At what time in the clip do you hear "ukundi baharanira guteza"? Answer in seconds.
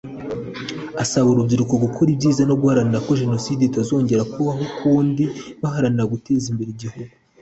4.69-6.45